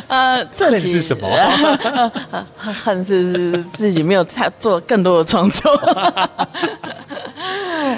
[0.08, 1.28] 呃，恨是什么？
[2.56, 5.72] 恨是是自己没有太做更多的创作。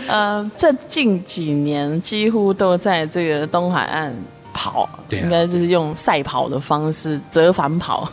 [0.09, 4.15] 呃，这近几年几乎都在这个东海岸
[4.53, 8.09] 跑，对、啊，应该就是用赛跑的方式折返跑，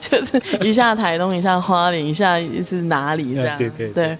[0.00, 3.56] 就是一下台东，一下花莲，一下是哪里这样？
[3.56, 4.18] 对对对。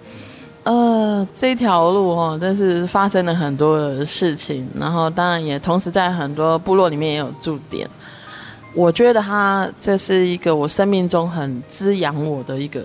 [0.63, 7.87] 呃，这条路哦，但是发生了很多的事情，然后当然也同时在很多部落里面也有驻点。
[8.73, 12.83] 我觉得它这是一个我生命中很滋养我的一个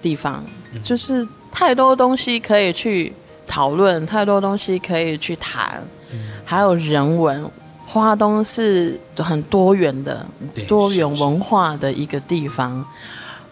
[0.00, 3.12] 地方，嗯、就是太多东西可以去
[3.46, 7.44] 讨论，太多东西可以去谈，嗯、还有人文。
[7.84, 10.24] 花东是很多元的、
[10.66, 12.82] 多元文化的一个地方。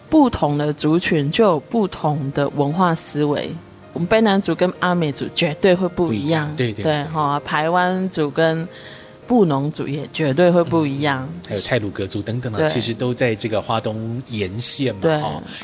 [0.09, 3.51] 不同的族群就有不同的文化思维。
[3.93, 8.67] 我们卑南族跟阿美族绝对会不一样，对对对，哈，排湾族跟
[9.31, 15.21] 布农族也绝对会不一样，嗯、还有泰鲁格族等等啊，其实都在这个花东沿线嘛，对，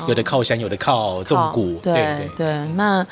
[0.08, 3.06] 有的靠山，有的靠纵谷，对对对，对，那。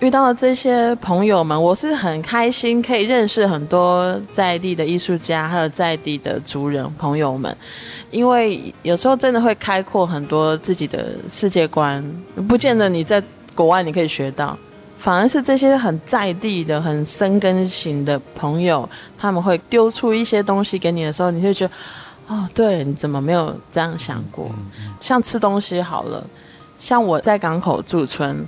[0.00, 7.54] 遇到这些朋友们，我是很开心，可以认识很多在地的艺术家，还有在地的族人朋友们。
[8.12, 12.00] 因为有时候真的会开阔很多自己的世界观，
[12.48, 13.20] 不见得你在
[13.56, 14.56] 国外你可以学到，
[14.98, 21.72] 反而是这些很在地的、很生根型的朋友，他们会丢出一些东西给你的时候，你就觉得，
[22.34, 24.50] 哦，对，你怎么没有这样想过？
[25.00, 26.22] 像吃东西好了，
[26.78, 28.46] 像我在港口驻村。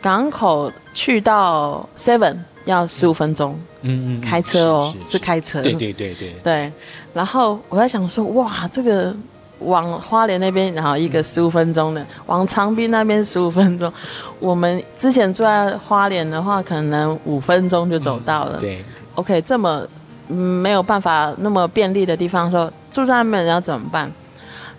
[0.00, 6.72] 港口去到 Seven 要十五分钟，嗯嗯，开车哦，是，开车，对对对对对。
[7.12, 9.12] 然后我在想说，哇，这个
[9.60, 13.90] 往花莲那边，然后一个十五分钟的，嗯、往长滨那边十五分钟。
[14.38, 18.56] 我们之前住在花莲的话，可能五分钟就走到了。
[18.58, 18.84] 嗯、对
[19.14, 19.82] ，OK，这么
[20.28, 24.12] 没有办法那么便利的地方的时候，住在那边要怎么办？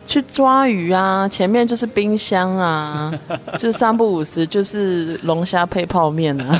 [0.07, 1.27] 去抓鱼啊！
[1.27, 3.13] 前面就是冰箱啊，
[3.59, 6.57] 就三不五时就是龙虾配泡面啊，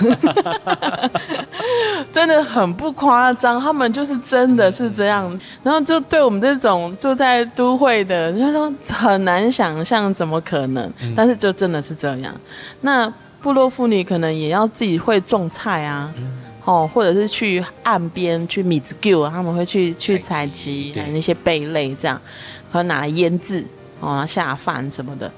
[2.12, 3.58] 真的很不夸张。
[3.60, 12.36] 他们就是真的是这样，然后就对我们这种住在都会的，就说很难想象怎么可能，但是就真的是这样。
[12.82, 16.12] 那部落妇女可能也要自己会种菜啊。
[16.68, 22.22] 哦，或者是去岸边去米子狗，他们会去去采集那些贝类，这样
[22.70, 23.66] 可能拿来腌制
[24.02, 25.32] 哦，下饭什么的。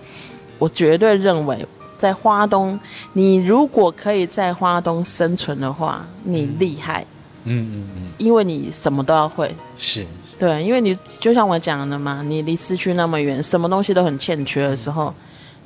[0.58, 1.64] 我绝对认为，
[2.00, 2.80] 在花东，
[3.14, 7.06] 你如果可以在花东生存的话，你厉害。
[7.44, 9.56] 嗯嗯嗯，因为你什么都要会。
[9.78, 10.04] 是。
[10.40, 15.14] 对，因为你就像我讲的嘛，你离市区那么远，什么东西都很欠缺的时候。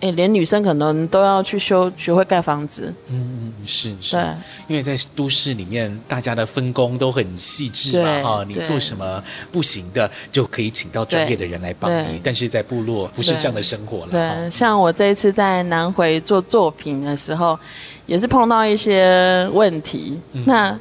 [0.04, 2.94] 哎，连女生可能都要去修，学会盖房子。
[3.08, 4.18] 嗯嗯，是是。
[4.18, 4.26] 对，
[4.68, 12.20] 因为在都市里面，大家的分工都很细致嘛，哈，你做什么不行的，就可以请到专业的人来帮你。
[12.22, 14.10] 但是在部落不是这样的生活了。
[14.12, 17.58] 对，像我这一次在南回做作品的时候，
[18.06, 20.20] 也是碰到一些问题。
[20.34, 20.78] 嗯、那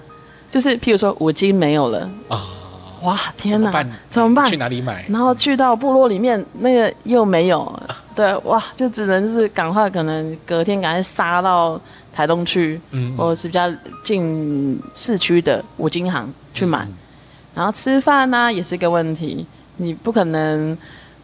[0.51, 2.59] 就是譬如说五金没有了啊。
[3.03, 4.49] 哇天哪，怎么办？
[4.49, 5.05] 去哪里买？
[5.09, 7.81] 然后去到部落里面，那个又没有，
[8.15, 11.81] 对，哇，就只能就是赶快，可能隔天赶快杀到
[12.15, 13.69] 台东去，嗯，或者是比较
[14.05, 16.85] 近市区的五金行去买。
[16.85, 16.95] 嗯、
[17.55, 19.45] 然后吃饭呢、啊，也是个问题，
[19.79, 20.77] 你不可能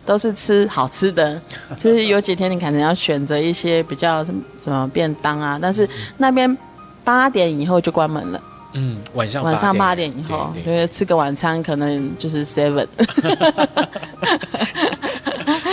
[0.04, 1.40] 都是吃好吃的，
[1.78, 6.56] 就是有几天你可能要选择一些比较什么什么便当啊，但是那边
[7.04, 8.42] 八点以后就关门了。
[8.72, 12.86] 嗯，晚上晚上八点以后，因为吃个晚餐可能就是 seven，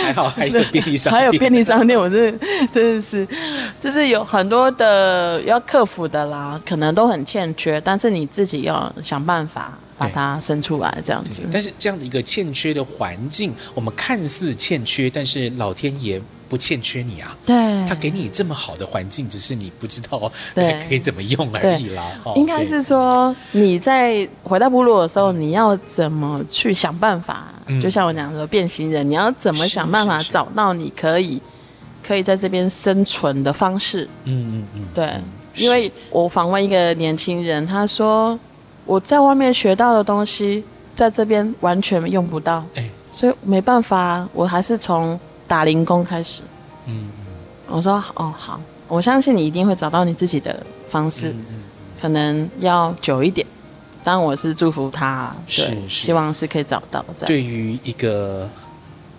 [0.02, 3.26] 还好 还有便利商店，还有便利商店，我真的真的是，
[3.78, 11.42] 就是有很多的要克服的啦，可能都很欠缺，但是你自己要想办法把它生出来，这样子。
[11.52, 16.20] 但是这样的一个欠缺的环境，我们看似欠缺，但是老天爷。
[16.48, 17.54] 不欠缺你啊，对，
[17.86, 22.04] 他给你这么好的环境，只是你不知道对 可以怎么用而已啦。
[22.36, 27.48] 应该是说你在回到部落的时候，你要怎么去想办法？
[27.66, 31.42] 嗯、就像我讲说，变形人，你要怎么想办法找到你可以
[32.06, 34.08] 可以在这边生存的方式？
[34.24, 35.12] 嗯嗯嗯，对，
[35.56, 38.38] 因为我访问一个年轻人，他说
[38.84, 40.62] 我在外面学到的东西，
[40.94, 45.18] 在这边完全用不到，哎，所以没办法，我还是从。
[45.46, 46.42] 打零工开始，
[46.86, 47.10] 嗯，
[47.68, 51.62] 我说哦好，我相信你一定会找到你自己的方式，嗯嗯、
[52.00, 53.46] 可能要久一点，
[54.02, 56.06] 但我是祝福他，是，是。
[56.06, 57.04] 希望是可以找到。
[57.26, 58.48] 对于一个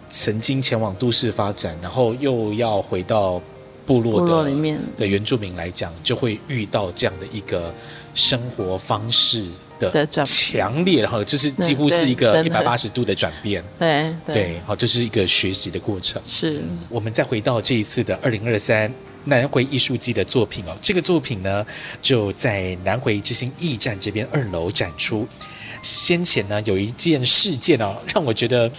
[0.09, 3.41] 曾经前往都市发展，然后又要回到
[3.85, 4.79] 部落的部落里面。
[4.95, 7.73] 的原住民来讲，就会遇到这样的一个
[8.13, 9.45] 生活方式。
[9.79, 13.63] 的强烈哈，就是几乎是一个一百八十度的转变。
[13.77, 16.21] 对对，好，就是一个学习的过程。
[16.29, 18.91] 是，我们再回到这一次的二零二三
[19.25, 21.65] 南回艺术季的作品哦，这个作品呢
[22.01, 25.27] 就在南回之星驿站这边二楼展出。
[25.81, 28.71] 先前呢有一件事件哦，让我觉得。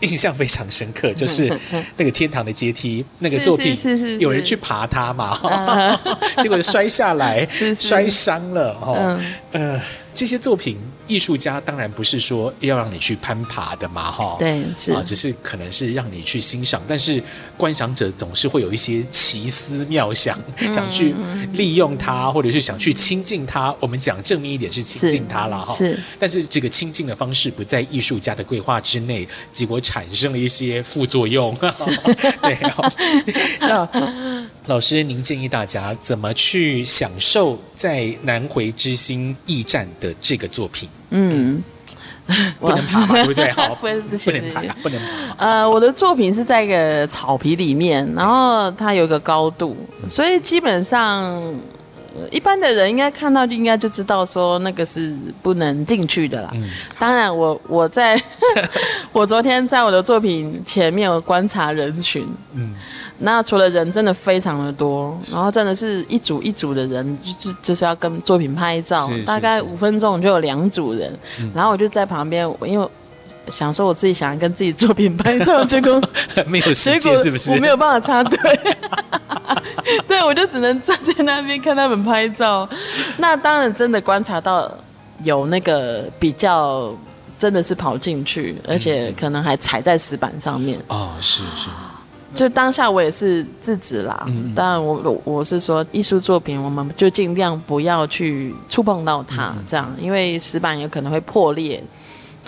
[0.00, 1.52] 印象非常深刻， 就是
[1.96, 3.76] 那个天堂的阶梯那个作品，
[4.20, 5.36] 有人去爬它嘛，
[6.40, 7.44] 结果摔下来，
[7.74, 9.80] 摔伤了哦，呃。
[10.18, 17.22] 这些作品，艺术家当然不是说要让你去攀爬的嘛，哈，对，是啊，只是可能是让你去欣赏，但是
[17.56, 21.14] 观赏者总是会有一些奇思妙想，嗯、想去
[21.52, 23.72] 利用它，或者是想去亲近它。
[23.78, 25.96] 我们讲正面一点是亲近它了，哈，是。
[26.18, 31.56] 但是这个亲近的方式不在艺术家的规划之内，结果产生了一些副作用。
[32.42, 32.58] 对，
[33.60, 34.48] 那。
[34.68, 40.86] 老师，您建议大家怎么去享受在南回之星驿站的这个作品？
[41.08, 41.62] 嗯，
[42.60, 43.50] 不能爬嘛，对不对？
[43.52, 43.98] 好，不能
[44.52, 45.34] 爬，不能爬。
[45.38, 49.74] 呃，我的作品是在一个草皮里面，然后它有一个高度，
[50.06, 51.42] 所以基本上
[52.30, 56.50] 一般的人应该看到就应该就知道说那个是不能进去的啦。
[56.54, 58.20] 嗯，当然我，我我在
[59.12, 62.74] 我昨天在我的作品前面我观察人群，嗯。
[63.20, 71.12] 那除了人真的非常的多，然后真的是一组一组的人，就是就是要跟作品拍照，大概五分钟就有两组人，
[71.52, 72.88] 然后我就在旁边，因为
[73.50, 76.00] 想说我自己想要跟自己作品拍照， 结果
[76.46, 77.52] 没有时间，是不是？
[77.52, 78.38] 我没有办法插队，
[80.06, 82.68] 对，我就只能站在那边看他们拍照。
[83.16, 84.70] 那当然真的观察到
[85.22, 86.94] 有那个比较
[87.38, 90.78] 真的是跑进去，而且可能还踩在石板上面。
[90.88, 91.68] 哦，是是。
[92.34, 101.82] 就当下我也是制止啦，嗯、当然我我是说艺术作品，我们就尽量不要去触碰到它，嗯、这样，因为石板有可能会破裂。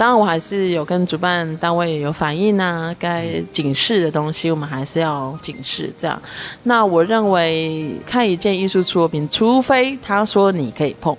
[0.00, 5.92] 当然我还是有跟主办单位有反映啊，该警示的东西我们还是要警示。
[5.98, 6.22] 这样，
[6.62, 11.14] 那我认为看一件艺术作品，除非他说你可以碰，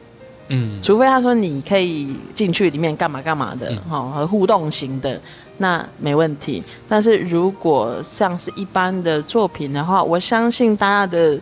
[0.48, 5.22] 嗯，除非他说你可以进去里面干嘛干嘛的，哈、嗯，和互动型的。
[5.60, 11.40] 那没问题，但是如果像是一般的作品的话，我相信大家的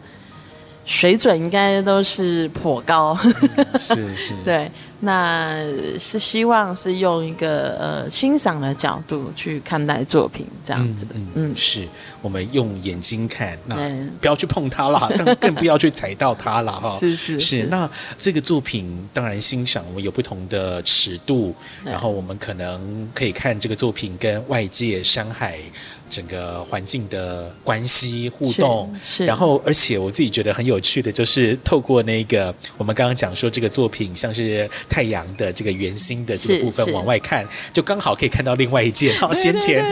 [0.84, 3.18] 水准应该都是颇高。
[3.78, 4.70] 是是， 对。
[5.02, 5.66] 那
[5.98, 11.08] 是希望是用一个呃欣赏的角度去看待作品，这样子。
[11.14, 11.88] 嗯，嗯，是
[12.22, 13.78] 我们用眼睛看，那
[14.20, 16.98] 不要去碰它了， 但更不要去踩到它了哈。
[17.00, 17.64] 是是是。
[17.68, 25.60] 那这个作品当然欣赏，我们有不同的尺度，然后我们可能可以看这个作品跟外界山海
[26.10, 28.94] 整个环境的关系互动。
[29.06, 29.20] 是。
[29.20, 34.70] 是然后，而且我自己觉得很有趣的就是透过那个我们刚刚讲说这个作品像是。
[34.90, 39.86] 太阳的这个圆心的这个部分往外看，就刚好可以看到另外一件哈，先前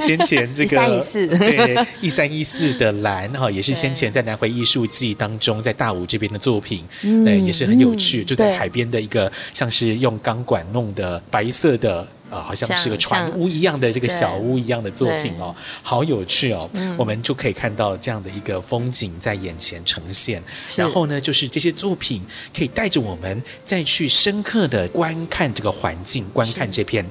[0.00, 1.26] 先前这个一三一四。
[1.38, 12.06] 对一三一四的蓝哈，也是先前在南回艺术季当中，在大武这边的作品，嗯，也是很有趣，就在海边的一个像是用钢管弄的白色的。
[12.30, 16.70] 啊、哦，好像是个船屋一样的这个小屋一样的作品哦，好有趣哦。
[16.74, 20.42] 嗯、我们就可以看到这样的一个风景在眼前呈现，
[20.76, 22.24] 然后呢，就是这些作品
[22.56, 27.04] 可以带着我们再去深刻的观看这个环境，观看这片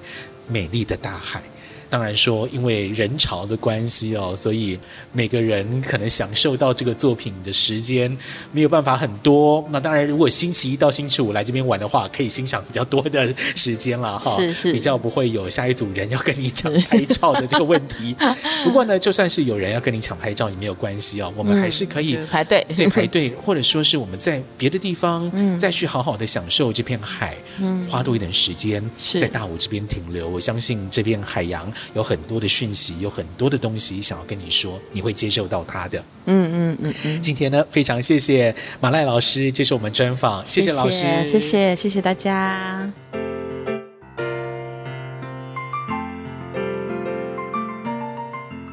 [0.47, 1.43] 美丽的大海。
[1.89, 4.79] 当然说，因为人潮的关系哦，所以
[5.11, 8.15] 每个人可能享受到这个作品的时间
[8.51, 9.67] 没有办法很多。
[9.71, 18.15] 那当然，如果星期一到星期五来这边玩的话，可以欣赏比较多的 时间了哈，是是比较不会有下一组人要跟你抢拍照的这个问题。
[18.63, 28.83] 不过呢，就算是有人要跟你抢拍照也没有关系哦，我们还是可以、嗯、排队，对排队，或者说是我们在别的地方再去好好的享受这片海，嗯、花多一点时间
[29.15, 30.29] 在大武这边停留。
[30.29, 31.71] 我相信这片海洋。
[31.93, 36.03] 有很多的讯息，有很多的东西想要跟你说，你会接受到它的。
[36.25, 37.21] 嗯嗯嗯嗯。
[37.21, 42.91] 今天呢，非常谢谢马赖老师接受我们专访，谢谢老师，谢谢谢谢大家。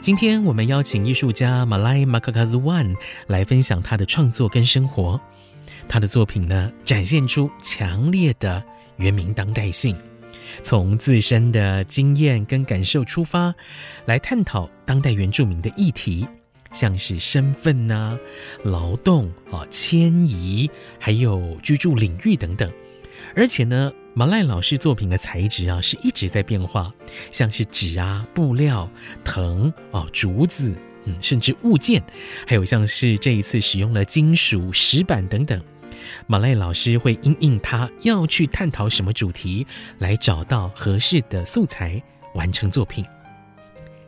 [0.02, 2.94] 今天我们邀请艺术家马赖马卡卡兹万
[3.26, 5.20] 来分享他的创作跟生活，
[5.88, 8.62] 他的作品呢，展现出强烈的
[8.98, 9.96] 原民当代性。
[10.62, 13.54] 从自身的经验跟感受出发，
[14.06, 16.26] 来探讨当代原住民的议题，
[16.72, 18.18] 像是身份呐、
[18.64, 22.70] 劳动啊、迁移，还有居住领域等等。
[23.34, 26.92] 而且呢，马赖老师作品的材质啊是一直在变化，
[27.30, 28.88] 像是纸啊、布料、
[29.24, 32.02] 藤啊、竹子，嗯，甚至物件，
[32.46, 35.60] 还有像是这一次使用了金属石板等等。
[36.26, 39.66] 马赖老师会因应他要去探讨什么主题，
[39.98, 42.02] 来找到合适的素材，
[42.34, 43.04] 完成作品。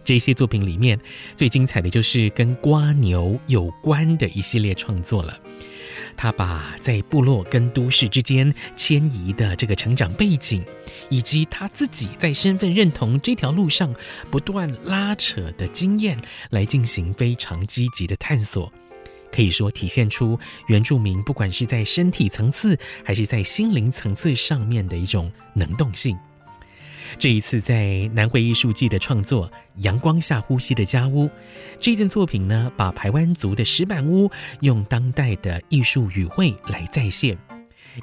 [0.04, 0.98] 这些作品里面
[1.36, 5.38] 最精彩的就是跟瓜牛有关的一系列创作了。
[6.16, 10.64] 他把在部落跟都市之间迁移的这个成长背景，
[11.10, 13.94] 以及他自己在身份认同这条路上
[14.30, 16.18] 不断拉扯的经验，
[16.50, 18.72] 来进行非常积极的探索。
[19.30, 26.16] 可以说，体现出原住民不管是在身体层次，还是在心灵层次上面的一种能动性。
[27.18, 31.24] 这一次在南回艺术季的创作《阳光下呼吸的家屋》
[31.80, 37.36] 这件作品呢，把排湾族的石板屋用当代的艺术语汇来再现，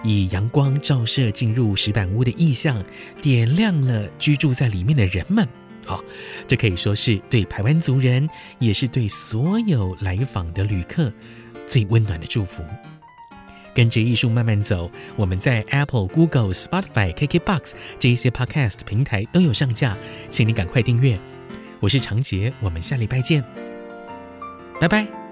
[0.03, 2.83] 以阳光照射进入石板屋的意象，
[3.21, 5.47] 点亮了居住在里面的人们。
[5.85, 6.03] 好，
[6.47, 8.27] 这可以说是对台湾族人，
[8.59, 11.11] 也是对所有来访的旅客
[11.65, 12.63] 最温暖的祝福。
[13.73, 19.97] 跟着艺术慢慢走，我们在 Apple、Google、Spotify、KKBox 这一些 Podcast 平台都有上架，
[20.29, 21.19] 请你赶快订阅。
[21.81, 23.43] 我是长杰，我们下礼拜见，
[24.79, 25.24] 拜拜。